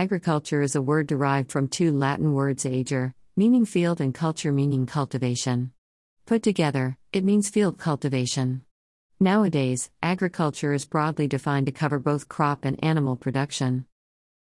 Agriculture 0.00 0.62
is 0.62 0.74
a 0.74 0.80
word 0.80 1.06
derived 1.06 1.52
from 1.52 1.68
two 1.68 1.92
Latin 1.92 2.32
words 2.32 2.64
ager, 2.64 3.12
meaning 3.36 3.66
field, 3.66 4.00
and 4.00 4.14
culture, 4.14 4.50
meaning 4.50 4.86
cultivation. 4.86 5.72
Put 6.24 6.42
together, 6.42 6.96
it 7.12 7.22
means 7.22 7.50
field 7.50 7.76
cultivation. 7.76 8.62
Nowadays, 9.20 9.90
agriculture 10.02 10.72
is 10.72 10.86
broadly 10.86 11.28
defined 11.28 11.66
to 11.66 11.72
cover 11.72 11.98
both 11.98 12.30
crop 12.30 12.64
and 12.64 12.82
animal 12.82 13.14
production. 13.14 13.84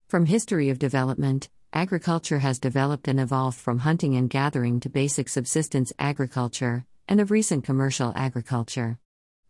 From 0.08 0.26
history 0.26 0.72
of 0.72 0.80
development, 0.80 1.48
agriculture 1.74 2.40
has 2.40 2.58
developed 2.58 3.08
and 3.08 3.20
evolved 3.20 3.60
from 3.60 3.78
hunting 3.78 4.16
and 4.16 4.28
gathering 4.28 4.80
to 4.80 4.90
basic 4.90 5.30
subsistence 5.30 5.94
agriculture, 6.00 6.88
and 7.08 7.22
of 7.22 7.30
recent 7.30 7.64
commercial 7.64 8.12
agriculture. 8.16 8.98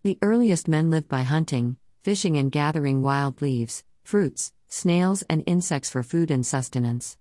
The 0.04 0.18
earliest 0.22 0.68
men 0.68 0.92
lived 0.92 1.08
by 1.08 1.22
hunting, 1.22 1.78
fishing, 2.04 2.36
and 2.36 2.52
gathering 2.52 3.02
wild 3.02 3.42
leaves, 3.42 3.86
fruits, 4.06 4.54
snails, 4.68 5.24
and 5.30 5.44
insects 5.48 5.90
for 5.90 6.04
food 6.04 6.30
and 6.30 6.46
sustenance. 6.46 7.18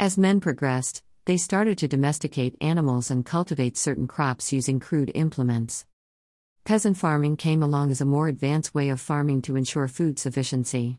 As 0.00 0.16
men 0.16 0.40
progressed, 0.40 1.02
they 1.26 1.36
started 1.36 1.78
to 1.78 1.86
domesticate 1.86 2.56
animals 2.60 3.10
and 3.10 3.24
cultivate 3.24 3.76
certain 3.76 4.08
crops 4.08 4.52
using 4.52 4.80
crude 4.80 5.12
implements. 5.14 5.84
Peasant 6.64 6.96
farming 6.96 7.36
came 7.36 7.62
along 7.62 7.90
as 7.90 8.00
a 8.00 8.06
more 8.06 8.28
advanced 8.28 8.74
way 8.74 8.88
of 8.88 9.00
farming 9.00 9.42
to 9.42 9.56
ensure 9.56 9.86
food 9.88 10.18
sufficiency. 10.18 10.98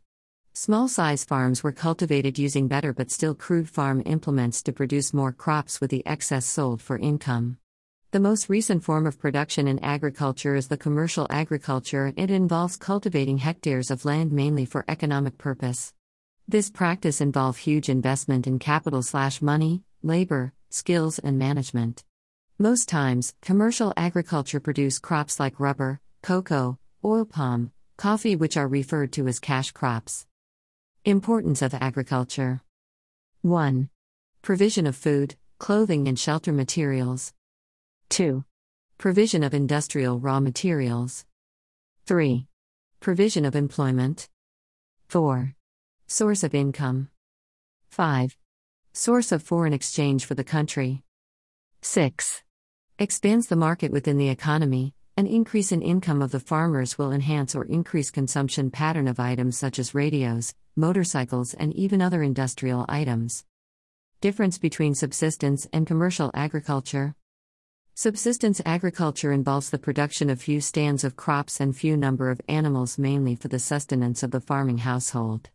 Small 0.54 0.88
size 0.88 1.26
farms 1.26 1.64
were 1.64 1.72
cultivated 1.72 2.38
using 2.38 2.68
better 2.68 2.94
but 2.94 3.10
still 3.10 3.34
crude 3.34 3.68
farm 3.68 4.04
implements 4.06 4.62
to 4.64 4.72
produce 4.72 5.14
more 5.14 5.32
crops 5.32 5.82
with 5.82 5.90
the 5.90 6.06
excess 6.06 6.46
sold 6.46 6.80
for 6.82 6.98
income. 7.00 7.58
The 8.14 8.20
most 8.20 8.48
recent 8.48 8.84
form 8.84 9.08
of 9.08 9.18
production 9.18 9.68
in 9.68 9.84
agriculture 9.84 10.54
is 10.54 10.68
the 10.68 10.78
commercial 10.78 11.26
agriculture. 11.32 12.14
It 12.16 12.30
involves 12.30 12.78
cultivating 12.78 13.40
hectares 13.40 13.90
of 13.90 14.06
land 14.06 14.32
mainly 14.32 14.66
for 14.66 14.86
economic 14.88 15.40
purpose. 15.40 15.96
This 16.48 16.70
practice 16.70 17.22
involves 17.22 17.58
huge 17.58 17.90
investment 17.90 18.46
in 18.46 18.60
capital 18.60 19.02
slash 19.02 19.42
money, 19.42 19.82
labor, 20.04 20.54
skills, 20.70 21.18
and 21.18 21.40
management. 21.40 22.04
Most 22.60 22.88
times, 22.88 23.34
commercial 23.42 23.92
agriculture 23.98 24.60
produce 24.60 25.00
crops 25.00 25.40
like 25.40 25.60
rubber, 25.60 26.00
cocoa, 26.22 26.78
oil 27.04 27.26
palm, 27.26 27.72
coffee 27.98 28.36
which 28.36 28.58
are 28.58 28.68
referred 28.68 29.12
to 29.14 29.28
as 29.28 29.40
cash 29.40 29.72
crops. 29.72 30.28
Importance 31.04 31.64
of 31.64 31.74
agriculture 31.74 32.62
1. 33.42 33.90
Provision 34.44 34.86
of 34.86 34.96
food, 34.96 35.34
clothing, 35.58 36.08
and 36.08 36.20
shelter 36.20 36.54
materials. 36.54 37.34
2. 38.14 38.46
Provision 39.00 39.42
of 39.42 39.56
industrial 39.56 40.20
raw 40.20 40.40
materials. 40.40 41.26
3. 42.06 42.46
Provision 43.00 43.44
of 43.44 43.56
employment. 43.56 44.30
4. 45.08 45.56
Source 46.06 46.44
of 46.44 46.54
income. 46.54 47.10
5. 47.90 48.38
Source 48.92 49.32
of 49.32 49.42
foreign 49.42 49.74
exchange 49.74 50.26
for 50.26 50.36
the 50.36 50.44
country. 50.44 51.02
6. 51.82 52.44
Expands 53.00 53.48
the 53.48 53.56
market 53.56 53.92
within 53.92 54.20
the 54.20 54.30
economy, 54.30 54.94
an 55.18 55.26
increase 55.26 55.72
in 55.72 55.82
income 55.82 56.22
of 56.22 56.30
the 56.30 56.40
farmers 56.40 57.00
will 57.00 57.12
enhance 57.12 57.56
or 57.56 57.66
increase 57.66 58.12
consumption 58.12 58.70
pattern 58.70 59.08
of 59.08 59.20
items 59.20 59.58
such 59.58 59.80
as 59.80 59.96
radios, 59.96 60.54
motorcycles, 60.76 61.56
and 61.56 61.74
even 61.74 62.00
other 62.00 62.22
industrial 62.22 62.86
items. 62.88 63.44
Difference 64.22 64.60
between 64.60 64.94
subsistence 64.94 65.68
and 65.74 65.88
commercial 65.88 66.30
agriculture. 66.36 67.16
Subsistence 67.96 68.60
agriculture 68.66 69.32
involves 69.32 69.70
the 69.70 69.78
production 69.78 70.32
of 70.32 70.42
few 70.42 70.60
stands 70.60 71.04
of 71.04 71.16
crops 71.16 71.60
and 71.60 71.78
few 71.78 71.96
number 71.96 72.32
of 72.32 72.42
animals 72.48 72.98
mainly 72.98 73.36
for 73.36 73.50
the 73.50 73.60
sustenance 73.60 74.24
of 74.24 74.32
the 74.32 74.42
farming 74.42 74.80
household. 74.80 75.52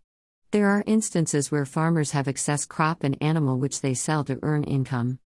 There 0.53 0.69
are 0.69 0.85
instances 0.87 1.51
where 1.51 1.67
farmers 1.67 2.13
have 2.13 2.29
excess 2.29 2.65
crop 2.65 3.03
and 3.03 3.21
animal 3.21 3.59
which 3.59 3.81
they 3.81 3.93
sell 3.93 4.23
to 4.23 4.39
earn 4.43 4.63
income. 4.63 5.19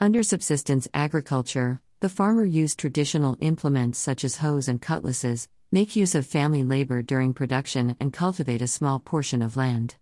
Under 0.00 0.22
subsistence 0.22 0.88
agriculture, 0.94 1.82
the 2.00 2.08
farmer 2.08 2.46
used 2.46 2.78
traditional 2.78 3.36
implements 3.40 3.98
such 3.98 4.24
as 4.24 4.38
hoes 4.38 4.66
and 4.66 4.80
cutlasses, 4.80 5.48
make 5.70 5.94
use 5.94 6.14
of 6.14 6.26
family 6.26 6.62
labor 6.64 7.02
during 7.02 7.34
production, 7.34 7.94
and 8.00 8.10
cultivate 8.10 8.62
a 8.62 8.66
small 8.66 8.98
portion 9.00 9.42
of 9.42 9.58
land. 9.58 9.96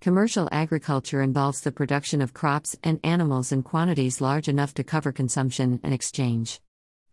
Commercial 0.00 0.48
agriculture 0.52 1.22
involves 1.22 1.60
the 1.60 1.72
production 1.72 2.22
of 2.22 2.32
crops 2.32 2.76
and 2.84 3.00
animals 3.02 3.50
in 3.50 3.64
quantities 3.64 4.20
large 4.20 4.46
enough 4.46 4.72
to 4.74 4.84
cover 4.84 5.10
consumption 5.10 5.80
and 5.82 5.92
exchange. 5.92 6.60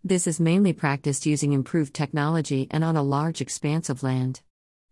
This 0.04 0.28
is 0.28 0.40
mainly 0.40 0.72
practiced 0.72 1.26
using 1.26 1.54
improved 1.54 1.96
technology 1.96 2.68
and 2.70 2.84
on 2.84 2.96
a 2.96 3.02
large 3.02 3.42
expanse 3.42 3.90
of 3.90 4.04
land. 4.04 4.42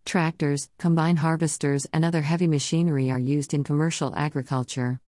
Tractors, 0.06 0.72
combine 0.80 1.18
harvesters, 1.18 1.86
and 1.94 2.04
other 2.04 2.24
heavy 2.24 2.48
machinery 2.48 3.12
are 3.12 3.20
used 3.20 3.54
in 3.54 3.64
commercial 3.64 4.12
agriculture. 4.16 5.00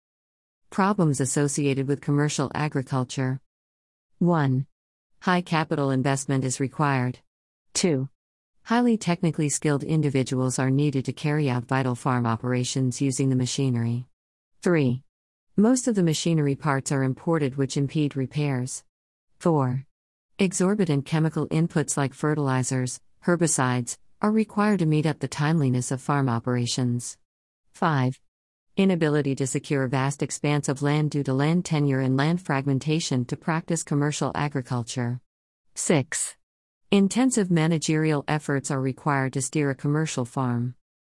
Problems 0.70 1.20
associated 1.20 1.88
with 1.88 2.02
commercial 2.02 2.52
agriculture 2.54 3.42
1. 4.20 4.68
High 5.22 5.42
capital 5.42 5.90
investment 5.90 6.46
is 6.46 6.60
required. 6.60 7.18
2. 7.74 8.08
Highly 8.66 8.98
technically 8.98 9.50
skilled 9.50 9.84
individuals 9.84 10.58
are 10.58 10.72
needed 10.72 11.06
to 11.06 11.14
carry 11.14 11.48
out 11.52 11.68
vital 11.68 11.94
farm 11.94 12.26
operations 12.26 13.00
using 13.00 13.30
the 13.30 13.36
machinery. 13.36 14.08
3. 14.64 15.04
Most 15.56 15.88
of 15.88 15.94
the 15.94 16.02
machinery 16.02 16.56
parts 16.56 16.92
are 16.92 17.04
imported, 17.04 17.58
which 17.58 17.78
impede 17.78 18.16
repairs. 18.16 18.84
4. 19.38 19.86
Exorbitant 20.40 21.06
chemical 21.06 21.48
inputs 21.50 21.96
like 21.96 22.16
fertilizers, 22.16 23.00
herbicides, 23.28 24.00
are 24.20 24.32
required 24.32 24.80
to 24.80 24.88
meet 24.88 25.06
up 25.06 25.20
the 25.20 25.28
timeliness 25.28 25.92
of 25.92 26.02
farm 26.02 26.28
operations. 26.28 27.20
5. 27.74 28.20
Inability 28.78 29.36
to 29.36 29.46
secure 29.46 29.88
vast 29.88 30.24
expanse 30.24 30.68
of 30.68 30.82
land 30.82 31.12
due 31.12 31.22
to 31.22 31.36
land 31.36 31.66
tenure 31.66 32.00
and 32.00 32.18
land 32.18 32.42
fragmentation 32.42 33.26
to 33.26 33.38
practice 33.38 33.84
commercial 33.84 34.32
agriculture. 34.34 35.22
6. 35.76 36.36
Intensive 36.96 37.52
managerial 37.52 38.24
efforts 38.26 38.72
are 38.72 38.80
required 38.80 39.34
to 39.34 39.42
steer 39.42 39.70
a 39.70 39.76
commercial 39.76 40.24
farm. 40.24 40.76